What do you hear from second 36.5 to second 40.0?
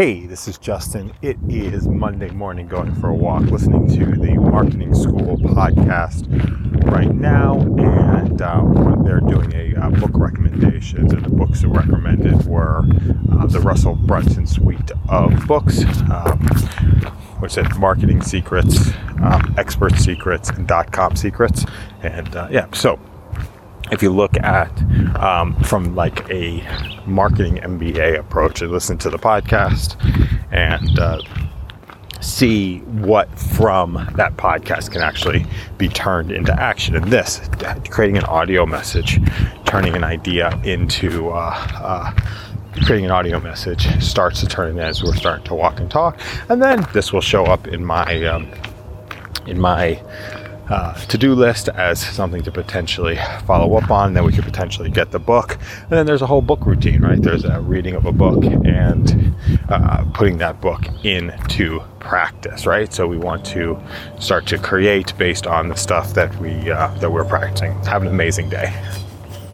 action. And this, creating an audio message, turning